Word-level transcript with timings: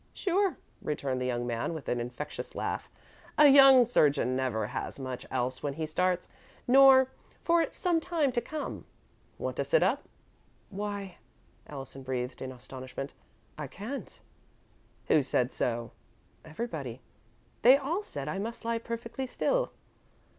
"Sure," 0.13 0.57
returned 0.81 1.21
the 1.21 1.27
young 1.27 1.45
man, 1.45 1.75
with 1.75 1.87
an 1.87 1.99
infectious 1.99 2.55
laugh. 2.55 2.89
"A 3.37 3.45
young 3.49 3.85
surgeon 3.85 4.35
never 4.35 4.65
has 4.65 4.97
much 4.97 5.27
else 5.29 5.61
when 5.61 5.75
he 5.75 5.85
starts, 5.85 6.27
nor 6.67 7.11
for 7.43 7.67
some 7.75 7.99
time 8.01 8.31
to 8.31 8.41
come. 8.41 8.83
Want 9.37 9.57
to 9.57 9.63
sit 9.63 9.83
up?" 9.83 10.09
"Why," 10.71 11.17
Allison 11.67 12.01
breathed, 12.01 12.41
in 12.41 12.51
astonishment, 12.51 13.13
"I 13.59 13.67
can't." 13.67 14.19
"Who 15.07 15.21
said 15.21 15.51
so?" 15.53 15.91
"Everybody. 16.43 16.99
They 17.61 17.77
all 17.77 18.01
said 18.01 18.27
I 18.27 18.39
must 18.39 18.65
lie 18.65 18.79
perfectly 18.79 19.27
still." 19.27 19.71